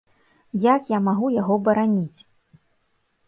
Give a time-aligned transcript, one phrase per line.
[0.61, 2.19] Як я магу яго бараніць?